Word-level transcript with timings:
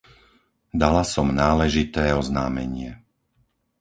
Dala 0.81 1.03
som 1.13 1.29
náležité 1.43 2.03
oznámenie. 2.21 2.91